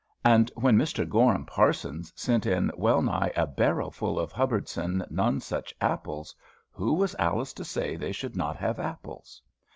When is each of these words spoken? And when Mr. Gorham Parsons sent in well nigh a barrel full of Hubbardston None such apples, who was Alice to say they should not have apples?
And 0.25 0.51
when 0.55 0.79
Mr. 0.79 1.07
Gorham 1.07 1.45
Parsons 1.45 2.11
sent 2.15 2.47
in 2.47 2.71
well 2.75 3.03
nigh 3.03 3.31
a 3.35 3.45
barrel 3.45 3.91
full 3.91 4.19
of 4.19 4.31
Hubbardston 4.31 5.05
None 5.11 5.39
such 5.41 5.75
apples, 5.79 6.33
who 6.71 6.93
was 6.93 7.15
Alice 7.19 7.53
to 7.53 7.63
say 7.63 7.95
they 7.95 8.11
should 8.11 8.35
not 8.35 8.57
have 8.57 8.79
apples? 8.79 9.43